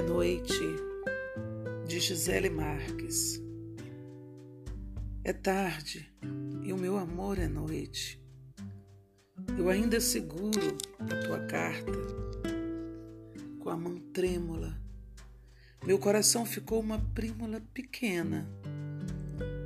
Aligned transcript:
noite, 0.00 0.58
de 1.86 2.00
Gisele 2.00 2.48
Marques. 2.48 3.38
É 5.22 5.34
tarde 5.34 6.10
e 6.64 6.72
o 6.72 6.78
meu 6.78 6.96
amor 6.96 7.38
é 7.38 7.46
noite. 7.46 8.18
Eu 9.58 9.68
ainda 9.68 10.00
seguro 10.00 10.78
a 10.98 11.26
tua 11.26 11.40
carta 11.40 11.92
com 13.60 13.68
a 13.68 13.76
mão 13.76 13.98
trêmula. 14.14 14.80
Meu 15.84 15.98
coração 15.98 16.46
ficou 16.46 16.80
uma 16.80 16.98
prímula 16.98 17.60
pequena. 17.74 18.48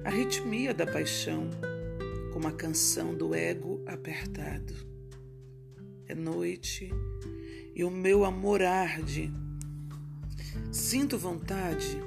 A 0.05 0.11
ritmia 0.11 0.75
da 0.75 0.85
paixão, 0.89 1.49
como 2.33 2.49
a 2.49 2.53
canção 2.53 3.15
do 3.15 3.33
ego 3.33 3.81
apertado. 3.87 4.75
É 6.09 6.17
noite 6.17 6.91
e 7.77 7.85
o 7.85 7.91
meu 7.91 8.25
amor 8.25 8.61
arde 8.61 9.33
Sinto 10.71 11.19
vontade 11.19 12.03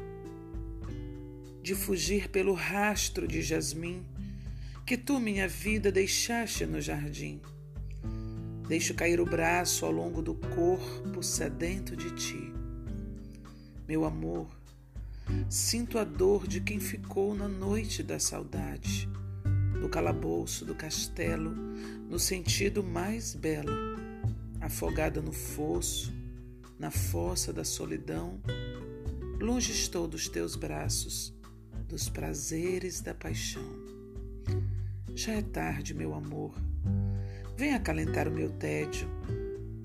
de 1.62 1.74
fugir 1.74 2.30
pelo 2.30 2.54
rastro 2.54 3.28
de 3.28 3.42
jasmim 3.42 4.06
que 4.86 4.96
tu, 4.96 5.20
minha 5.20 5.48
vida, 5.48 5.92
deixaste 5.92 6.66
no 6.66 6.80
jardim. 6.80 7.42
Deixo 8.68 8.94
cair 8.94 9.20
o 9.20 9.26
braço 9.26 9.86
ao 9.86 9.92
longo 9.92 10.22
do 10.22 10.36
corpo 10.36 11.24
sedento 11.24 11.96
de 11.96 12.12
ti. 12.12 12.54
Meu 13.88 14.06
amor, 14.06 14.48
sinto 15.50 15.98
a 15.98 16.04
dor 16.04 16.48
de 16.48 16.62
quem 16.62 16.80
ficou 16.80 17.36
na 17.36 17.48
noite 17.48 18.04
da 18.04 18.20
saudade, 18.20 19.10
no 19.80 19.90
calabouço 19.90 20.66
do 20.66 20.76
castelo, 20.76 21.52
no 22.10 22.20
sentido 22.20 22.84
mais 22.84 23.34
belo, 23.34 23.72
afogada 24.62 25.22
no 25.22 25.32
fosso, 25.32 26.14
na 26.78 26.92
fossa 26.92 27.54
da 27.54 27.64
solidão, 27.64 28.40
longe 29.40 29.72
estou 29.72 30.08
dos 30.08 30.28
teus 30.28 30.56
braços, 30.56 31.34
dos 31.88 32.10
prazeres 32.10 33.02
da 33.02 33.14
paixão. 33.14 33.64
Já 35.14 35.34
é 35.34 35.42
tarde, 35.42 35.94
meu 35.94 36.14
amor. 36.14 36.54
Vem 37.56 37.74
acalentar 37.74 38.28
o 38.28 38.32
meu 38.32 38.50
tédio. 38.50 39.08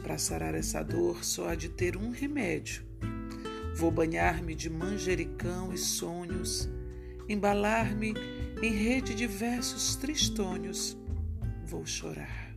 Para 0.03 0.19
sarar 0.19 0.55
essa 0.55 0.83
dor 0.83 1.25
só 1.25 1.51
há 1.51 1.55
de 1.55 1.69
ter 1.69 1.97
um 1.97 2.11
remédio. 2.11 2.85
Vou 3.77 3.91
banhar-me 3.91 4.55
de 4.55 4.69
manjericão 4.69 5.73
e 5.73 5.79
sonhos, 5.79 6.69
embalar-me 7.29 8.15
em 8.61 8.73
rede 8.73 9.15
de 9.15 9.27
versos 9.27 9.95
tristonhos. 9.95 10.99
Vou 11.65 11.87
chorar. 11.87 12.53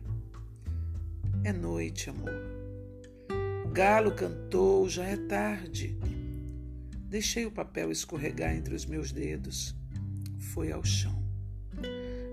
É 1.44 1.52
noite, 1.52 2.10
amor 2.10 2.63
galo 3.74 4.12
cantou, 4.12 4.88
já 4.88 5.04
é 5.04 5.16
tarde. 5.16 5.98
Deixei 7.08 7.44
o 7.44 7.50
papel 7.50 7.90
escorregar 7.90 8.54
entre 8.54 8.72
os 8.72 8.86
meus 8.86 9.10
dedos. 9.10 9.74
Foi 10.52 10.70
ao 10.70 10.84
chão. 10.84 11.20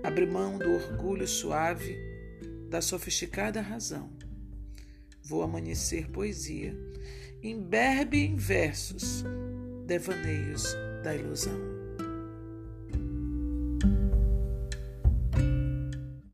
Abri 0.04 0.24
mão 0.24 0.56
do 0.56 0.70
orgulho 0.70 1.26
suave, 1.26 1.98
da 2.70 2.80
sofisticada 2.80 3.60
razão. 3.60 4.08
Vou 5.24 5.42
amanhecer 5.42 6.08
poesia, 6.12 6.76
imberbe 7.42 8.18
em 8.18 8.36
versos, 8.36 9.24
devaneios 9.84 10.76
da 11.02 11.12
ilusão. 11.12 11.81